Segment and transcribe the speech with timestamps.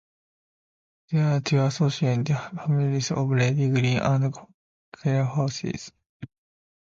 [1.11, 4.33] There are two associated hamlets of Lady Green and
[4.91, 5.91] Carr Houses.